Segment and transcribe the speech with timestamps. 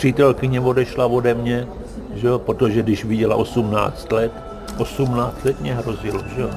[0.00, 1.68] přítelkyně odešla ode mě,
[2.14, 4.32] že jo, protože když viděla 18 let,
[4.78, 6.50] 18 let mě hrozilo, že jo.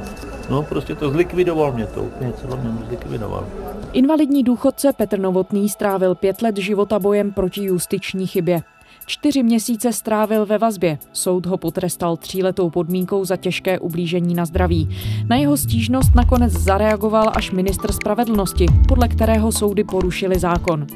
[0.49, 3.47] No prostě to zlikvidoval mě to, úplně celé mě zlikvidoval.
[3.93, 8.61] Invalidní důchodce Petr Novotný strávil pět let života bojem proti justiční chybě.
[9.05, 10.97] Čtyři měsíce strávil ve vazbě.
[11.13, 14.89] Soud ho potrestal tříletou podmínkou za těžké ublížení na zdraví.
[15.29, 20.87] Na jeho stížnost nakonec zareagoval až ministr spravedlnosti, podle kterého soudy porušili zákon.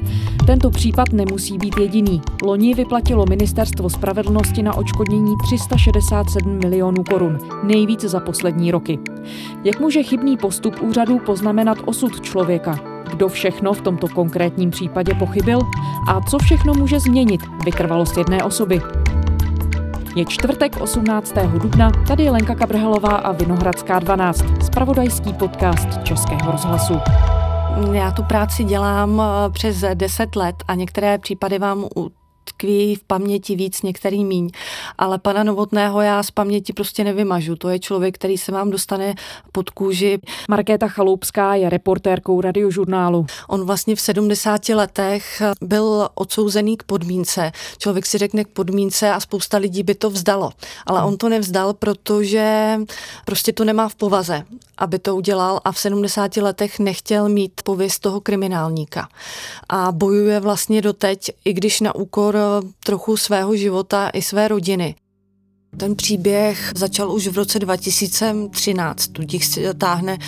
[0.46, 2.20] Tento případ nemusí být jediný.
[2.42, 8.98] Loni vyplatilo ministerstvo spravedlnosti na očkodnění 367 milionů korun, nejvíc za poslední roky.
[9.64, 12.97] Jak může chybný postup úřadů poznamenat osud člověka?
[13.08, 15.60] Kdo všechno v tomto konkrétním případě pochybil
[16.08, 18.80] a co všechno může změnit vytrvalost jedné osoby.
[20.16, 21.34] Je čtvrtek 18.
[21.62, 26.94] dubna, tady je Lenka Kabrhelová a Vinohradská 12, spravodajský podcast Českého rozhlasu.
[27.92, 31.84] Já tu práci dělám eh, přes 10 let a některé případy vám
[32.48, 34.50] tkví v paměti víc, některý míň.
[34.98, 37.56] Ale pana Novotného já z paměti prostě nevymažu.
[37.56, 39.14] To je člověk, který se vám dostane
[39.52, 40.18] pod kůži.
[40.48, 43.26] Markéta Chaloupská je reportérkou radiožurnálu.
[43.48, 47.52] On vlastně v 70 letech byl odsouzený k podmínce.
[47.78, 50.50] Člověk si řekne k podmínce a spousta lidí by to vzdalo.
[50.86, 52.78] Ale on to nevzdal, protože
[53.24, 54.44] prostě to nemá v povaze,
[54.78, 59.08] aby to udělal a v 70 letech nechtěl mít pověst toho kriminálníka.
[59.68, 62.36] A bojuje vlastně doteď, i když na úkor
[62.84, 64.94] trochu svého života i své rodiny.
[65.76, 70.18] Ten příběh začal už v roce 2013, tudíž si táhne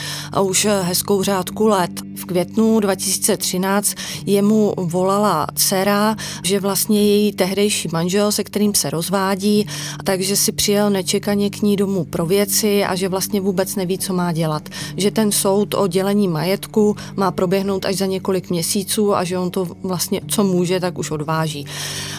[0.42, 1.90] už hezkou řádku let.
[2.16, 3.94] V květnu 2013
[4.26, 9.66] jemu volala dcera, že vlastně její tehdejší manžel, se kterým se rozvádí,
[10.04, 14.14] takže si přijel nečekaně k ní domů pro věci a že vlastně vůbec neví, co
[14.14, 14.68] má dělat.
[14.96, 19.50] Že ten soud o dělení majetku má proběhnout až za několik měsíců a že on
[19.50, 21.66] to vlastně, co může, tak už odváží.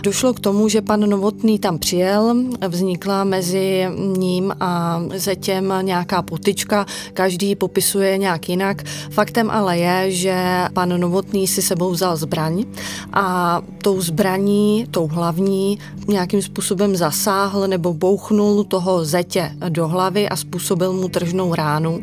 [0.03, 2.35] Došlo k tomu, že pan Novotný tam přijel,
[2.67, 8.83] vznikla mezi ním a zetěm nějaká potička, každý popisuje nějak jinak.
[9.11, 12.65] Faktem ale je, že pan Novotný si sebou vzal zbraň
[13.13, 20.35] a tou zbraní, tou hlavní, nějakým způsobem zasáhl nebo bouchnul toho zetě do hlavy a
[20.35, 22.01] způsobil mu tržnou ránu.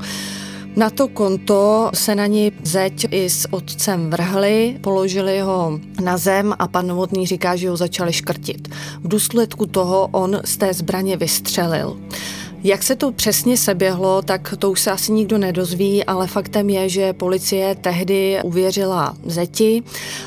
[0.77, 6.55] Na to konto se na ní zeď i s otcem vrhli, položili ho na zem
[6.59, 8.69] a pan Novotný říká, že ho začali škrtit.
[9.01, 11.99] V důsledku toho on z té zbraně vystřelil.
[12.65, 16.89] Jak se to přesně seběhlo, tak to už se asi nikdo nedozví, ale faktem je,
[16.89, 19.83] že policie tehdy uvěřila zeti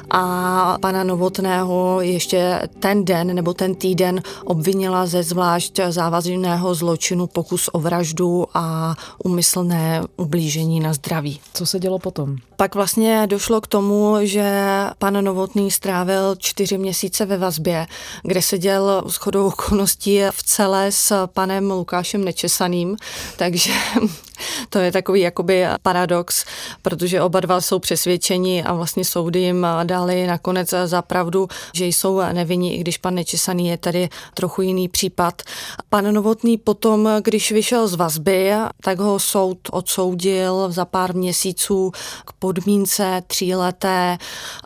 [0.09, 7.69] a pana Novotného ještě ten den nebo ten týden obvinila ze zvlášť závažného zločinu pokus
[7.73, 11.39] o vraždu a umyslné ublížení na zdraví.
[11.53, 12.37] Co se dělo potom?
[12.61, 14.53] Pak vlastně došlo k tomu, že
[14.97, 17.88] pan Novotný strávil čtyři měsíce ve vazbě,
[18.23, 22.97] kde seděl s chodou okolností v celé s panem Lukášem nečesaným,
[23.38, 23.72] takže
[24.69, 26.46] to je takový jakoby paradox,
[26.81, 32.22] protože oba dva jsou přesvědčeni a vlastně soudy jim dali nakonec za pravdu, že jsou
[32.34, 35.41] nevinní, i když pan Nečesaný je tady trochu jiný případ.
[35.90, 38.52] Pan Novotný potom, když vyšel z vazby,
[38.84, 41.91] tak ho soud odsoudil za pár měsíců
[42.25, 44.18] k podmínce tříleté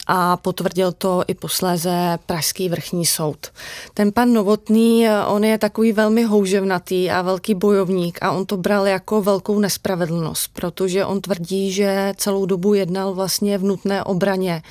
[0.07, 3.47] a potvrdil to i posléze Pražský vrchní soud.
[3.93, 8.87] Ten pan Novotný, on je takový velmi houževnatý a velký bojovník a on to bral
[8.87, 14.61] jako velkou nespravedlnost, protože on tvrdí, že celou dobu jednal vlastně v nutné obraně,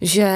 [0.00, 0.28] že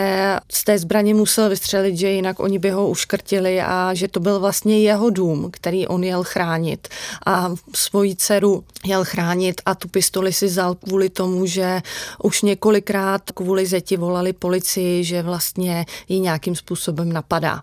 [0.53, 4.41] z té zbraně musel vystřelit, že jinak oni by ho uškrtili a že to byl
[4.41, 6.88] vlastně jeho dům, který on jel chránit
[7.26, 11.82] a svoji dceru jel chránit a tu pistoli si vzal kvůli tomu, že
[12.22, 17.62] už několikrát kvůli zeti volali policii, že vlastně ji nějakým způsobem napadá.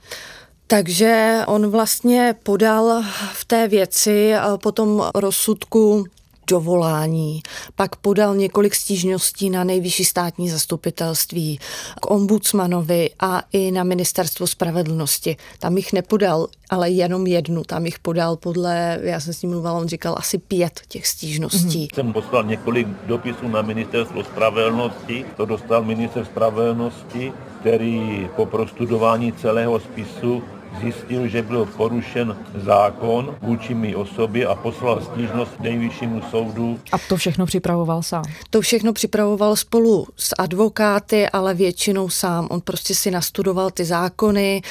[0.68, 3.04] Takže on vlastně podal
[3.34, 4.34] v té věci
[4.64, 6.06] po tom rozsudku
[6.50, 7.42] dovolání,
[7.76, 11.60] pak podal několik stížností na nejvyšší státní zastupitelství,
[12.02, 15.38] k ombudsmanovi a i na ministerstvo spravedlnosti.
[15.60, 17.64] Tam jich nepodal, ale jenom jednu.
[17.64, 21.88] Tam jich podal podle, já jsem s ním mluvila, on říkal asi pět těch stížností.
[21.88, 21.96] Mm-hmm.
[21.96, 29.80] Jsem poslal několik dopisů na ministerstvo spravedlnosti, to dostal minister spravedlnosti, který po prostudování celého
[29.80, 30.44] spisu
[30.82, 36.80] zjistil, že byl porušen zákon vůči mý osobě a poslal stížnost nejvyššímu soudu.
[36.92, 38.24] A to všechno připravoval sám?
[38.50, 42.48] To všechno připravoval spolu s advokáty, ale většinou sám.
[42.52, 44.62] On prostě si nastudoval ty zákony,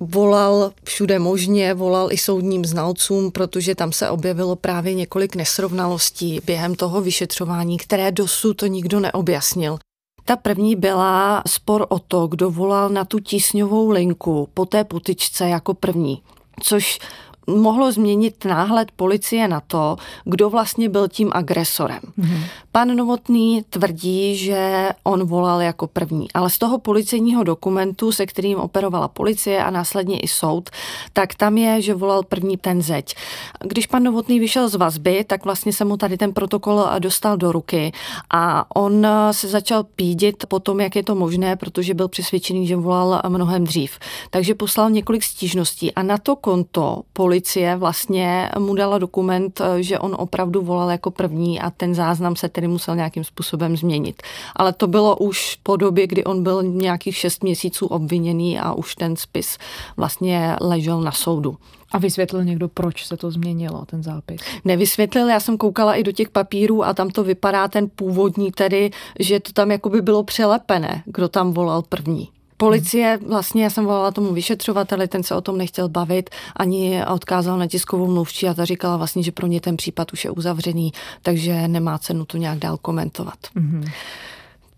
[0.00, 6.74] volal všude možně, volal i soudním znalcům, protože tam se objevilo právě několik nesrovnalostí během
[6.74, 9.78] toho vyšetřování, které dosud to nikdo neobjasnil.
[10.28, 15.48] Ta první byla spor o to, kdo volal na tu tísňovou linku po té potyčce
[15.48, 16.22] jako první
[16.62, 16.98] což
[17.46, 22.00] mohlo změnit náhled policie na to, kdo vlastně byl tím agresorem.
[22.18, 22.40] Mm-hmm.
[22.72, 28.58] Pan Novotný tvrdí, že on volal jako první, ale z toho policejního dokumentu, se kterým
[28.58, 30.70] operovala policie a následně i soud,
[31.12, 33.14] tak tam je, že volal první ten zeď.
[33.60, 37.52] Když pan Novotný vyšel z vazby, tak vlastně se mu tady ten protokol dostal do
[37.52, 37.92] ruky
[38.30, 42.76] a on se začal pídit po tom, jak je to možné, protože byl přesvědčený, že
[42.76, 43.98] volal mnohem dřív.
[44.30, 49.98] Takže poslal několik stížností a na to konto policie policie vlastně mu dala dokument, že
[49.98, 54.22] on opravdu volal jako první a ten záznam se tedy musel nějakým způsobem změnit.
[54.56, 58.94] Ale to bylo už po době, kdy on byl nějakých šest měsíců obviněný a už
[58.94, 59.58] ten spis
[59.96, 61.56] vlastně ležel na soudu.
[61.92, 64.40] A vysvětlil někdo, proč se to změnilo, ten zápis?
[64.64, 68.90] Nevysvětlil, já jsem koukala i do těch papírů a tam to vypadá ten původní tedy,
[69.20, 72.28] že to tam jakoby bylo přelepené, kdo tam volal první.
[72.56, 77.58] Policie, vlastně já jsem volala tomu vyšetřovateli, ten se o tom nechtěl bavit, ani odkázal
[77.58, 80.92] na tiskovou mluvčí a ta říkala vlastně, že pro ně ten případ už je uzavřený,
[81.22, 83.38] takže nemá cenu to nějak dál komentovat.
[83.56, 83.90] Mm-hmm.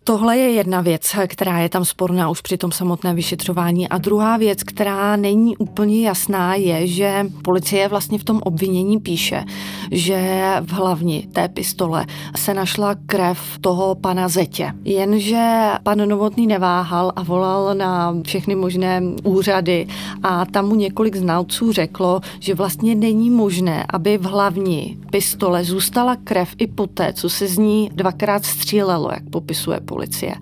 [0.08, 3.88] Tohle je jedna věc, která je tam sporná už při tom samotném vyšetřování.
[3.88, 9.44] A druhá věc, která není úplně jasná, je, že policie vlastně v tom obvinění píše,
[9.90, 12.06] že v hlavni té pistole
[12.36, 14.72] se našla krev toho pana Zetě.
[14.84, 19.86] Jenže pan Novotný neváhal a volal na všechny možné úřady
[20.22, 26.16] a tam mu několik znalců řeklo, že vlastně není možné, aby v hlavni pistole zůstala
[26.16, 30.34] krev i poté, co se z ní dvakrát střílelo, jak popisuje policie policie.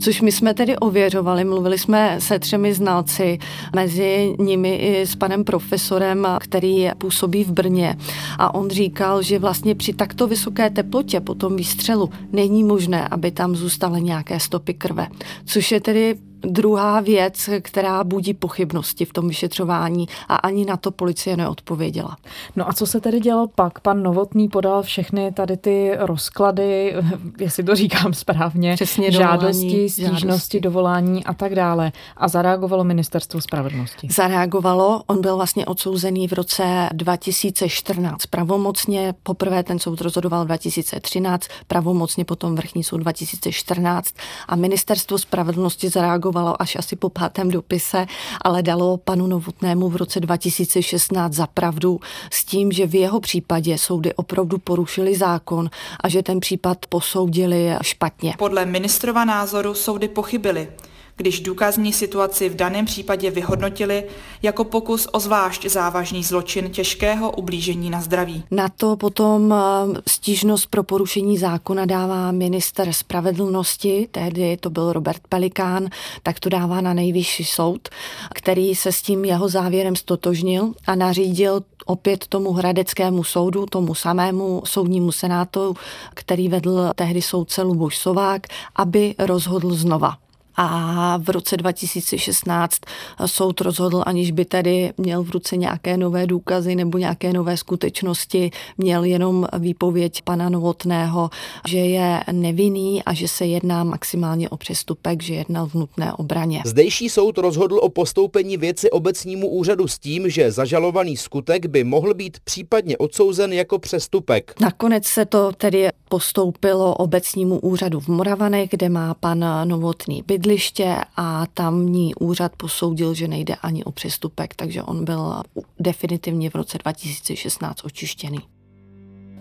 [0.00, 3.38] Což my jsme tedy ověřovali, mluvili jsme se třemi znalci,
[3.76, 7.96] mezi nimi i s panem profesorem, který působí v Brně.
[8.38, 13.30] A on říkal, že vlastně při takto vysoké teplotě po tom výstřelu není možné, aby
[13.30, 15.06] tam zůstaly nějaké stopy krve.
[15.44, 16.14] Což je tedy
[16.44, 22.16] druhá věc, která budí pochybnosti v tom vyšetřování a ani na to policie neodpověděla.
[22.56, 23.80] No a co se tedy dělo pak?
[23.80, 26.94] Pan Novotný podal všechny tady ty rozklady,
[27.38, 30.60] jestli to říkám správně, Přesně žádosti, stížnosti, žádosti.
[30.60, 31.92] dovolání a tak dále.
[32.16, 34.08] A zareagovalo ministerstvo spravedlnosti?
[34.10, 35.02] Zareagovalo.
[35.06, 39.14] On byl vlastně odsouzený v roce 2014 pravomocně.
[39.22, 44.14] Poprvé ten soud rozhodoval 2013, pravomocně potom vrchní soud 2014
[44.48, 48.06] a ministerstvo spravedlnosti zareagovalo reagovalo až asi po pátém dopise,
[48.42, 52.00] ale dalo panu Novotnému v roce 2016 za pravdu
[52.30, 55.70] s tím, že v jeho případě soudy opravdu porušili zákon
[56.00, 58.34] a že ten případ posoudili špatně.
[58.38, 60.68] Podle ministrova názoru soudy pochybily
[61.16, 64.04] když důkazní situaci v daném případě vyhodnotili
[64.42, 68.44] jako pokus o zvlášť závažný zločin těžkého ublížení na zdraví.
[68.50, 75.22] Na to potom eh, stížnost pro porušení zákona dává minister spravedlnosti, tehdy to byl Robert
[75.28, 75.88] Pelikán,
[76.22, 77.88] tak to dává na nejvyšší soud,
[78.34, 84.62] který se s tím jeho závěrem stotožnil a nařídil opět tomu hradeckému soudu, tomu samému
[84.64, 85.74] soudnímu senátu,
[86.14, 88.46] který vedl tehdy soudce Luboš Sovák,
[88.76, 90.23] aby rozhodl znova
[90.56, 92.80] a v roce 2016
[93.26, 98.50] soud rozhodl, aniž by tedy měl v ruce nějaké nové důkazy nebo nějaké nové skutečnosti,
[98.78, 101.30] měl jenom výpověď pana Novotného,
[101.68, 106.62] že je nevinný a že se jedná maximálně o přestupek, že jednal v nutné obraně.
[106.66, 112.14] Zdejší soud rozhodl o postoupení věci obecnímu úřadu s tím, že zažalovaný skutek by mohl
[112.14, 114.54] být případně odsouzen jako přestupek.
[114.60, 120.96] Nakonec se to tedy postoupilo obecnímu úřadu v Moravanech, kde má pan Novotný bydl bydliště
[121.16, 125.42] a tamní úřad posoudil, že nejde ani o přestupek, takže on byl
[125.80, 128.53] definitivně v roce 2016 očištěný.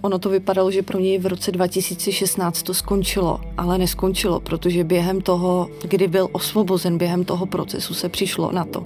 [0.03, 5.21] Ono to vypadalo, že pro něj v roce 2016 to skončilo, ale neskončilo, protože během
[5.21, 8.83] toho, kdy byl osvobozen, během toho procesu se přišlo na to,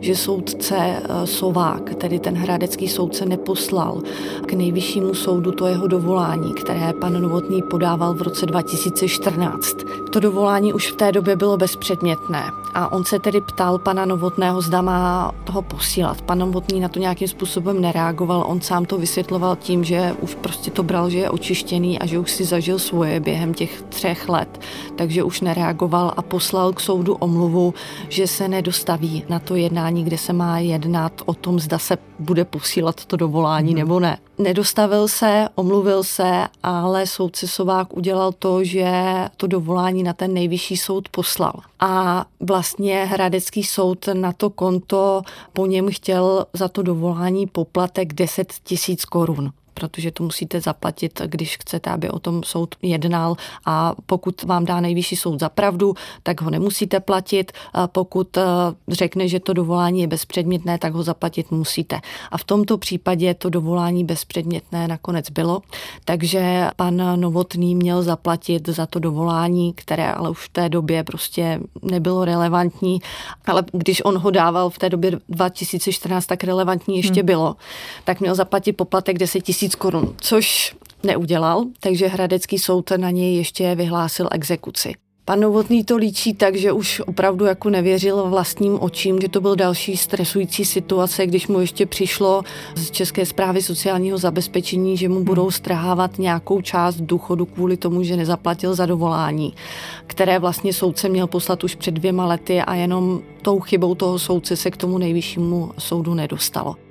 [0.00, 4.02] že soudce eh, Sovák, tedy ten hradecký soudce, neposlal
[4.46, 9.76] k nejvyššímu soudu to jeho dovolání, které pan Novotný podával v roce 2014.
[10.12, 14.60] To dovolání už v té době bylo bezpředmětné a on se tedy ptal pana Novotného,
[14.60, 16.22] zda má toho posílat.
[16.22, 20.70] Pan Novotný na to nějakým způsobem nereagoval, on sám to vysvětloval tím, že už prostě
[20.70, 24.60] to bral, že je očištěný a že už si zažil svoje během těch třech let,
[24.96, 27.74] takže už nereagoval a poslal k soudu omluvu,
[28.08, 32.44] že se nedostaví na to jednání, kde se má jednat o tom, zda se bude
[32.44, 33.78] posílat to dovolání hmm.
[33.78, 34.18] nebo ne.
[34.40, 38.92] Nedostavil se, omluvil se, ale soudce Sovák udělal to, že
[39.36, 41.52] to dovolání na ten nejvyšší soud poslal.
[41.80, 48.52] A vlastně Hradecký soud na to konto po něm chtěl za to dovolání poplatek 10
[48.64, 53.36] tisíc korun protože to musíte zaplatit, když chcete, aby o tom soud jednal
[53.66, 57.52] a pokud vám dá nejvyšší soud za pravdu, tak ho nemusíte platit.
[57.72, 58.42] A pokud eh,
[58.88, 62.00] řekne, že to dovolání je bezpředmětné, tak ho zaplatit musíte.
[62.30, 65.62] A v tomto případě to dovolání bezpředmětné nakonec bylo,
[66.04, 71.60] takže pan Novotný měl zaplatit za to dovolání, které ale už v té době prostě
[71.82, 73.00] nebylo relevantní,
[73.46, 77.26] ale když on ho dával v té době 2014, tak relevantní ještě hmm.
[77.26, 77.56] bylo,
[78.04, 83.74] tak měl zaplatit poplatek 10 tisíc korun, což neudělal, takže Hradecký soud na něj ještě
[83.74, 84.94] vyhlásil exekuci.
[85.24, 89.56] Pan Novotný to líčí tak, že už opravdu jako nevěřil vlastním očím, že to byl
[89.56, 92.42] další stresující situace, když mu ještě přišlo
[92.74, 98.16] z České zprávy sociálního zabezpečení, že mu budou strhávat nějakou část důchodu kvůli tomu, že
[98.16, 99.54] nezaplatil za dovolání,
[100.06, 104.56] které vlastně soudce měl poslat už před dvěma lety a jenom tou chybou toho soudce
[104.56, 106.89] se k tomu nejvyššímu soudu nedostalo.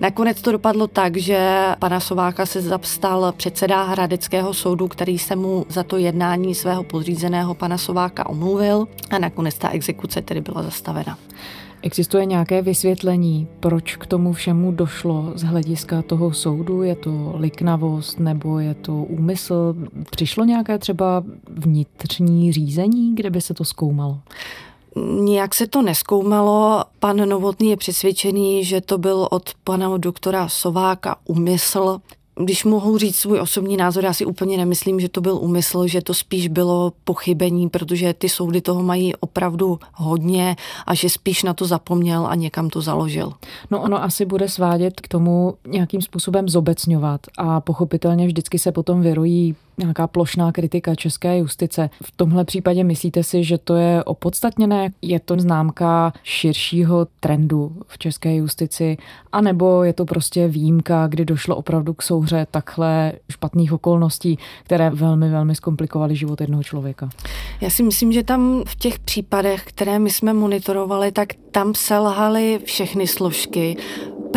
[0.00, 5.66] Nakonec to dopadlo tak, že pana Sováka se zapstal předseda Hradeckého soudu, který se mu
[5.68, 11.18] za to jednání svého podřízeného pana Sováka omluvil a nakonec ta exekuce tedy byla zastavena.
[11.82, 16.82] Existuje nějaké vysvětlení, proč k tomu všemu došlo z hlediska toho soudu?
[16.82, 19.74] Je to liknavost nebo je to úmysl?
[20.10, 24.18] Přišlo nějaké třeba vnitřní řízení, kde by se to zkoumalo?
[25.06, 26.84] Nijak se to neskoumalo.
[26.98, 32.00] Pan Novotný je přesvědčený, že to byl od pana doktora Sováka úmysl.
[32.40, 36.02] Když mohu říct svůj osobní názor, já si úplně nemyslím, že to byl úmysl, že
[36.02, 41.54] to spíš bylo pochybení, protože ty soudy toho mají opravdu hodně a že spíš na
[41.54, 43.32] to zapomněl a někam to založil.
[43.70, 49.00] No ono asi bude svádět k tomu nějakým způsobem zobecňovat a pochopitelně vždycky se potom
[49.00, 51.90] vyrojí nějaká plošná kritika české justice.
[52.02, 54.90] V tomhle případě myslíte si, že to je opodstatněné?
[55.02, 58.96] Je to známka širšího trendu v české justici?
[59.32, 64.90] A nebo je to prostě výjimka, kdy došlo opravdu k souhře takhle špatných okolností, které
[64.90, 67.08] velmi, velmi zkomplikovaly život jednoho člověka?
[67.60, 72.60] Já si myslím, že tam v těch případech, které my jsme monitorovali, tak tam selhaly
[72.64, 73.76] všechny složky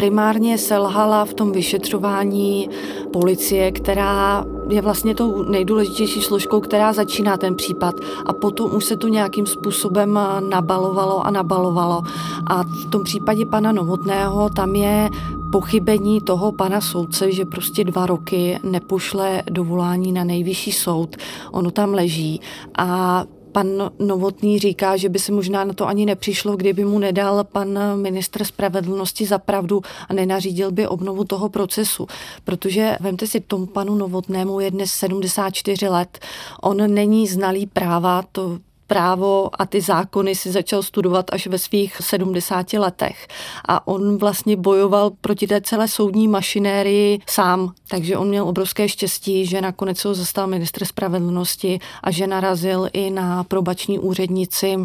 [0.01, 2.69] primárně selhala v tom vyšetřování
[3.13, 8.97] policie, která je vlastně tou nejdůležitější složkou, která začíná ten případ a potom už se
[8.97, 12.01] to nějakým způsobem nabalovalo a nabalovalo.
[12.47, 15.09] A v tom případě pana Novotného tam je
[15.51, 21.15] pochybení toho pana soudce, že prostě dva roky nepošle dovolání na nejvyšší soud.
[21.51, 22.41] Ono tam leží
[22.77, 27.43] a Pan Novotný říká, že by se možná na to ani nepřišlo, kdyby mu nedal
[27.43, 32.07] pan ministr spravedlnosti za pravdu a nenařídil by obnovu toho procesu.
[32.43, 36.19] Protože vemte si, tomu panu Novotnému je dnes 74 let.
[36.61, 38.59] On není znalý práva, to
[38.91, 43.27] právo a ty zákony si začal studovat až ve svých 70 letech.
[43.67, 47.73] A on vlastně bojoval proti té celé soudní mašinérii sám.
[47.87, 53.09] Takže on měl obrovské štěstí, že nakonec ho zastal ministr spravedlnosti a že narazil i
[53.09, 54.77] na probační úřednici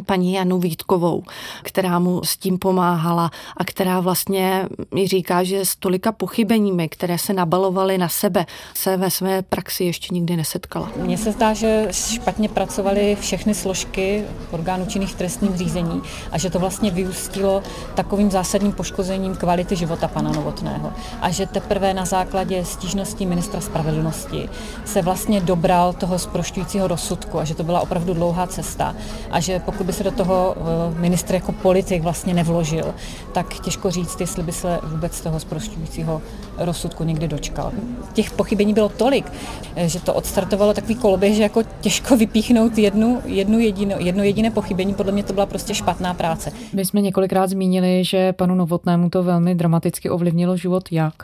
[0.00, 1.22] paní Janu Vítkovou,
[1.62, 7.18] která mu s tím pomáhala a která vlastně mi říká, že s tolika pochybeními, které
[7.18, 10.90] se nabalovaly na sebe, se ve své praxi ještě nikdy nesetkala.
[10.96, 16.02] Mně se zdá, že špatně pracovaly všechny složky orgánů činných v trestním řízení
[16.32, 17.62] a že to vlastně vyústilo
[17.94, 20.92] takovým zásadním poškozením kvality života pana Novotného.
[21.20, 24.48] A že teprve na základě stížností ministra spravedlnosti
[24.84, 28.96] se vlastně dobral toho zprošťujícího rozsudku a že to byla opravdu dlouhá cesta
[29.30, 32.94] a že pokud by se do toho eh, ministr jako politik vlastně nevložil,
[33.32, 36.22] tak těžko říct, jestli by se vůbec toho zprošťujícího
[36.58, 37.72] rozsudku někdy dočkal.
[38.12, 39.32] Těch pochybení bylo tolik,
[39.76, 44.50] eh, že to odstartovalo takový koloběh, že jako těžko vypíchnout jednu, jednu jedino, jedno jediné
[44.50, 44.94] pochybení.
[44.94, 46.52] Podle mě to byla prostě špatná práce.
[46.72, 50.88] My jsme několikrát zmínili, že panu Novotnému to velmi dramaticky ovlivnilo život.
[50.90, 51.14] Jak?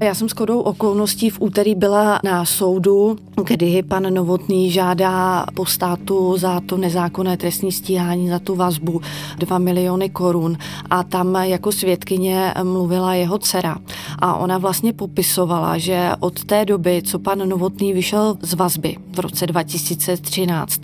[0.00, 5.66] Já jsem s kodou okolností v úterý byla na soudu, kdy pan Novotný žádá po
[5.66, 9.00] státu za to nezákonné trestní stíhání, za tu vazbu
[9.38, 10.58] 2 miliony korun
[10.90, 13.76] a tam jako svědkyně mluvila jeho dcera.
[14.18, 19.18] A ona vlastně popisovala, že od té doby, co pan Novotný vyšel z vazby v
[19.18, 20.80] roce 2013,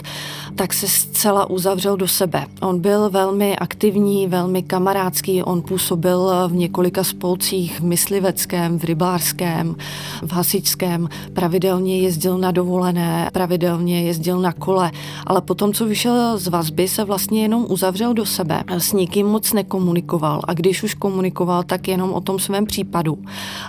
[0.58, 2.46] tak se zcela uzavřel do sebe.
[2.60, 9.76] On byl velmi aktivní, velmi kamarádský, on působil v několika spolcích v mysliveckém, v rybářském,
[10.22, 14.90] v hasičském, pravidelně jezdil na dovolené, pravidelně jezdil na kole,
[15.26, 18.64] ale potom, co vyšel z vazby, se vlastně jenom uzavřel do sebe.
[18.68, 23.18] S nikým moc nekomunikoval a když už komunikoval, tak jenom o tom svém případu.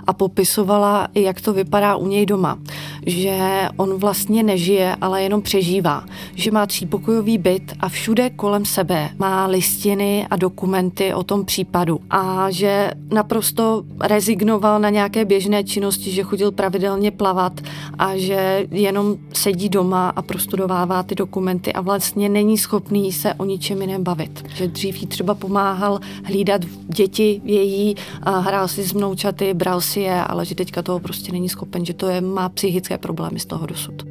[0.07, 2.59] A popisovala, jak to vypadá u něj doma.
[3.05, 6.03] Že on vlastně nežije, ale jenom přežívá.
[6.35, 11.99] Že má třípokojový byt a všude kolem sebe má listiny a dokumenty o tom případu
[12.09, 17.61] a že naprosto rezignoval na nějaké běžné činnosti, že chodil pravidelně plavat
[17.97, 23.45] a že jenom sedí doma a prostudovává ty dokumenty a vlastně není schopný se o
[23.45, 24.43] ničem jiném bavit.
[24.53, 27.95] Že dřív jí třeba pomáhal hlídat děti její,
[28.25, 31.93] hrál si s mnoučaty, bral si je, ale že teďka toho prostě není schopen, že
[31.93, 34.08] to je, má psychické problémy z toho dosud.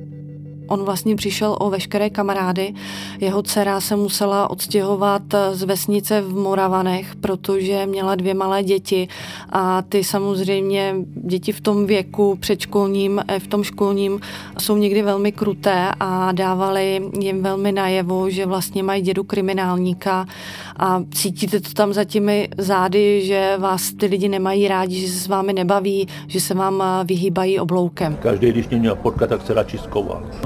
[0.68, 2.74] On vlastně přišel o veškeré kamarády.
[3.20, 5.22] Jeho dcera se musela odstěhovat
[5.52, 9.08] z vesnice v Moravanech, protože měla dvě malé děti
[9.50, 14.20] a ty samozřejmě děti v tom věku předškolním, v tom školním
[14.58, 20.26] jsou někdy velmi kruté a dávali jim velmi najevo, že vlastně mají dědu kriminálníka
[20.76, 25.18] a cítíte to tam za těmi zády, že vás ty lidi nemají rádi, že se
[25.18, 28.16] s vámi nebaví, že se vám vyhýbají obloukem.
[28.22, 29.78] Každý, když mě měl potkat, tak se radši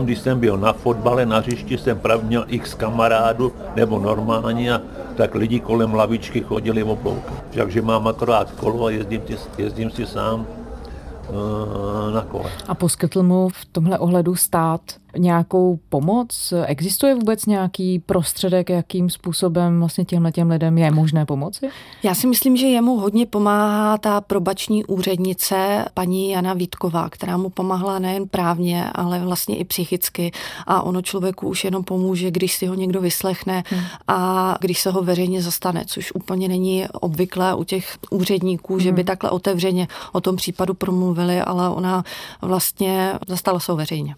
[0.04, 4.80] když jsem byl na fotbale, na hřišti jsem právě měl x kamarádů, nebo normálně,
[5.16, 7.34] tak lidi kolem lavičky chodili v oblouku.
[7.54, 9.22] Takže mám akorát kolo a jezdím,
[9.58, 12.50] jezdím si sám eh, na kole.
[12.68, 14.80] A poskytl mu v tomhle ohledu stát
[15.18, 16.54] nějakou pomoc?
[16.66, 21.68] Existuje vůbec nějaký prostředek, jakým způsobem vlastně těmhle těm lidem je možné pomoci?
[22.02, 27.48] Já si myslím, že jemu hodně pomáhá ta probační úřednice paní Jana Vítková, která mu
[27.48, 30.32] pomáhla nejen právně, ale vlastně i psychicky.
[30.66, 33.84] A ono člověku už jenom pomůže, když si ho někdo vyslechne hmm.
[34.08, 38.80] a když se ho veřejně zastane, což úplně není obvyklé u těch úředníků, hmm.
[38.82, 39.06] že by hmm.
[39.06, 42.04] takhle otevřeně o tom případu promluvili, ale ona
[42.42, 44.14] vlastně zastala se ho veřejně.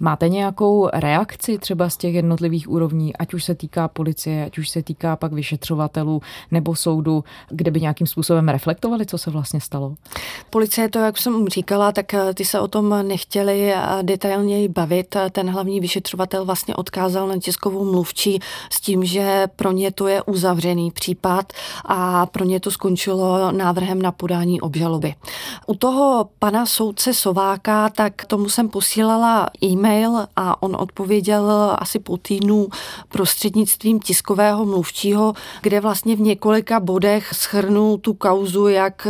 [0.00, 4.68] Máte nějakou reakci třeba z těch jednotlivých úrovní, ať už se týká policie, ať už
[4.68, 9.94] se týká pak vyšetřovatelů nebo soudu, kde by nějakým způsobem reflektovali, co se vlastně stalo?
[10.50, 15.16] Policie to, jak jsem říkala, tak eh, ty se o tom nechtěli eh, detailněji bavit.
[15.32, 18.40] Ten hlavní vyšetřovatel vlastně odkázal na tiskovou mluvčí
[18.70, 21.52] s tím, že pro ně to je uzavřený případ
[21.84, 25.14] a pro ně to skončilo návrhem na podání obžaloby.
[25.66, 32.16] U toho pana soudce Sováka, tak tomu jsem posílala e-mail a on odpověděl asi po
[32.16, 32.68] týdnu
[33.08, 39.06] prostřednictvím tiskového mluvčího, kde vlastně v několika bodech schrnul tu kauzu, jak,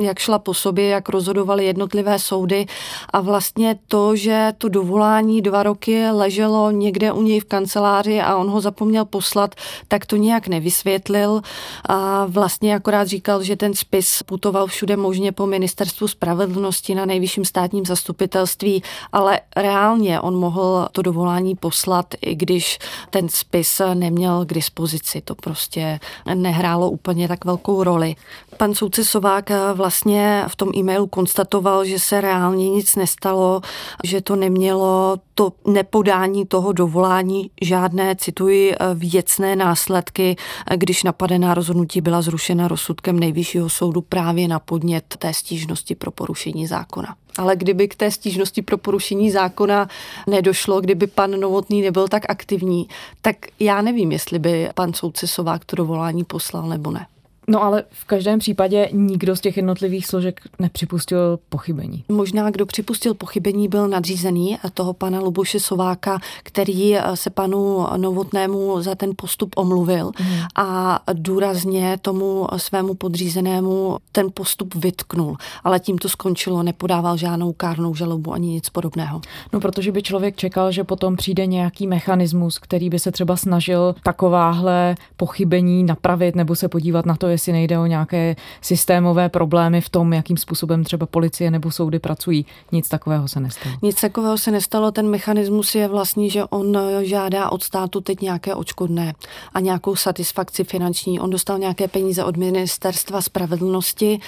[0.00, 2.66] jak šla po sobě, jak rozhodovaly jednotlivé soudy.
[3.10, 8.36] A vlastně to, že to dovolání dva roky leželo někde u něj v kanceláři a
[8.36, 9.54] on ho zapomněl poslat,
[9.88, 11.42] tak to nějak nevysvětlil.
[11.88, 17.44] A vlastně akorát říkal, že ten spis putoval všude možně po ministerstvu spravedlnosti na nejvyšším
[17.44, 22.78] státním zastupitelství, ale reálně on mohl to dovolání poslat, i když
[23.10, 25.20] ten spis neměl k dispozici.
[25.20, 26.00] To prostě
[26.34, 28.16] nehrálo úplně tak velkou roli.
[28.56, 33.60] Pan soudce Sovák vlastně v tom e-mailu konstatoval, že se reálně nic nestalo,
[34.04, 40.36] že to nemělo to nepodání toho dovolání žádné, cituji, věcné následky,
[40.76, 46.66] když napadená rozhodnutí byla zrušena rozsudkem nejvyššího soudu právě na podnět té stížnosti pro porušení
[46.66, 47.16] zákona.
[47.38, 49.88] Ale kdyby k té stížnosti pro porušení zákona
[50.26, 52.88] nedošlo, kdyby pan Novotný nebyl tak aktivní,
[53.22, 57.06] tak já nevím, jestli by pan soudce Sovák to dovolání poslal nebo ne.
[57.48, 62.04] No ale v každém případě nikdo z těch jednotlivých složek nepřipustil pochybení.
[62.08, 68.94] Možná kdo připustil pochybení byl nadřízený toho pana Luboše Sováka, který se panu Novotnému za
[68.94, 70.26] ten postup omluvil mm.
[70.56, 75.36] a důrazně tomu svému podřízenému ten postup vytknul.
[75.64, 79.20] Ale tím to skončilo, nepodával žádnou kárnou žalobu ani nic podobného.
[79.52, 83.94] No protože by člověk čekal, že potom přijde nějaký mechanismus, který by se třeba snažil
[84.02, 89.88] takováhle pochybení napravit nebo se podívat na to, jestli nejde o nějaké systémové problémy v
[89.88, 92.46] tom, jakým způsobem třeba policie nebo soudy pracují.
[92.72, 93.76] Nic takového se nestalo.
[93.82, 94.92] Nic takového se nestalo.
[94.92, 99.14] Ten mechanismus je vlastně, že on žádá od státu teď nějaké očkodné
[99.54, 101.20] a nějakou satisfakci finanční.
[101.20, 104.20] On dostal nějaké peníze od ministerstva spravedlnosti,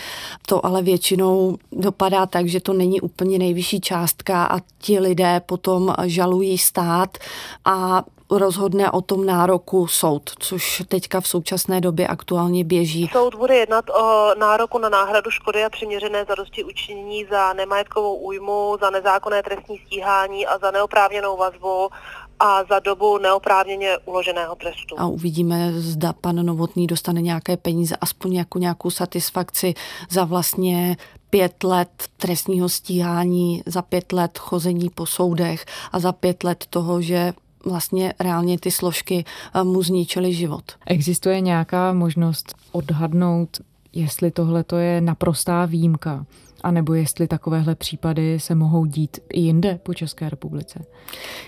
[0.47, 5.95] to ale většinou dopadá tak, že to není úplně nejvyšší částka a ti lidé potom
[6.05, 7.19] žalují stát
[7.65, 13.11] a rozhodne o tom nároku soud, což teďka v současné době aktuálně běží.
[13.13, 18.77] Soud bude jednat o nároku na náhradu škody a přiměřené zadosti učinění za nemajetkovou újmu,
[18.81, 21.89] za nezákonné trestní stíhání a za neoprávněnou vazbu
[22.41, 24.95] a za dobu neoprávněně uloženého trestu.
[24.99, 29.75] A uvidíme, zda pan Novotný dostane nějaké peníze, aspoň jako nějakou satisfakci
[30.11, 30.97] za vlastně
[31.31, 37.03] pět let trestního stíhání, za pět let chození po soudech a za pět let toho,
[37.03, 37.33] že
[37.65, 40.65] vlastně reálně ty složky eh, mu zničily život.
[40.87, 43.61] Existuje nějaká možnost odhadnout,
[43.93, 46.27] jestli tohle to je naprostá výjimka,
[46.63, 50.85] A nebo jestli takovéhle případy se mohou dít i jinde po České republice?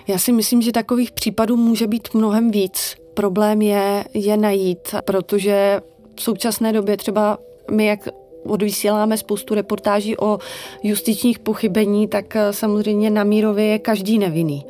[0.06, 2.96] Já si myslím, že takových případů může být mnohem víc.
[3.14, 5.80] Problém je je najít, protože
[6.16, 7.38] v současné době třeba
[7.70, 8.08] my, jak
[8.44, 10.38] odvysíláme spoustu reportáží o
[10.82, 14.64] justičních pochybení, tak samozřejmě na Mírově je každý nevinný.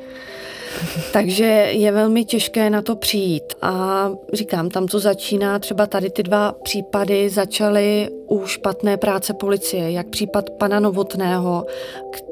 [1.12, 3.54] Takže je velmi těžké na to přijít.
[3.62, 9.90] A říkám, tam to začíná, třeba tady ty dva případy začaly u špatné práce policie,
[9.90, 11.66] jak případ pana Novotného,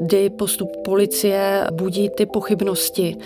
[0.01, 3.17] kdy postup policie budí ty pochybnosti,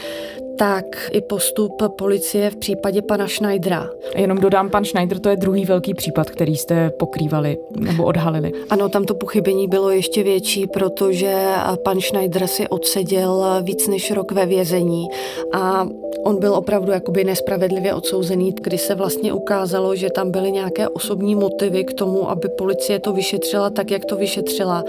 [0.58, 3.88] tak i postup policie v případě pana Schneidera.
[4.16, 8.52] Jenom dodám, pan Schneider to je druhý velký případ, který jste pokrývali nebo odhalili.
[8.70, 11.44] Ano, tam to pochybení bylo ještě větší, protože
[11.84, 15.06] pan Schneider si odseděl víc než rok ve vězení
[15.52, 15.88] a
[16.24, 21.34] on byl opravdu jakoby nespravedlivě odsouzený, kdy se vlastně ukázalo, že tam byly nějaké osobní
[21.34, 24.84] motivy k tomu, aby policie to vyšetřila tak, jak to vyšetřila.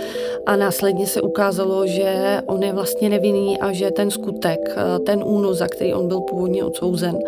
[0.46, 4.60] A následně se ukázalo, že on je vlastně nevinný a že ten skutek,
[5.06, 7.20] ten únos, za který on byl původně odsouzen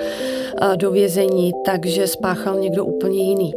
[0.76, 3.54] do vězení, takže spáchal někdo úplně jiný.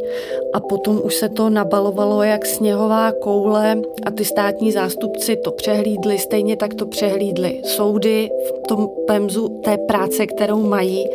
[0.53, 6.17] A potom už se to nabalovalo jak sněhová koule a ty státní zástupci to přehlídli,
[6.17, 11.05] stejně tak to přehlídli soudy v tom pemzu té práce, kterou mají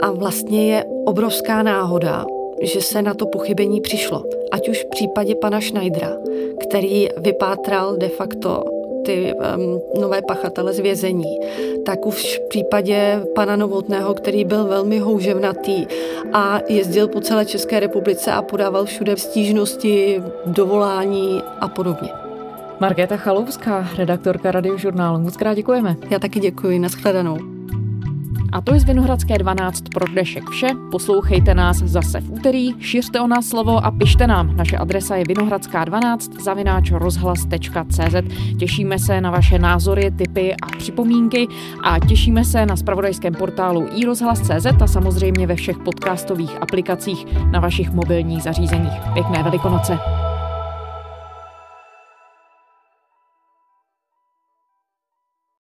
[0.00, 2.24] a vlastně je obrovská náhoda,
[2.62, 4.22] že se na to pochybení přišlo.
[4.52, 6.12] Ať už v případě pana Schneidera,
[6.60, 8.75] který vypátral de facto
[9.06, 11.38] ty um, nové pachatele z vězení,
[11.86, 15.86] tak už v případě pana Novotného, který byl velmi houževnatý
[16.32, 22.08] a jezdil po celé České republice a podával všude stížnosti, dovolání a podobně.
[22.80, 25.20] Markéta Chalouská, redaktorka radiožurnálu.
[25.20, 25.96] Moc krát děkujeme.
[26.10, 27.55] Já taky děkuji, nashledanou.
[28.56, 30.68] A to je z Vinohradské 12 pro dnešek vše.
[30.90, 34.56] Poslouchejte nás zase v úterý, šiřte o nás slovo a pište nám.
[34.56, 38.14] Naše adresa je vinohradská12 zavináč rozhlas.cz.
[38.58, 41.46] Těšíme se na vaše názory, tipy a připomínky
[41.82, 47.92] a těšíme se na spravodajském portálu iRozhlas.cz a samozřejmě ve všech podcastových aplikacích na vašich
[47.92, 48.92] mobilních zařízeních.
[49.14, 49.98] Pěkné velikonoce.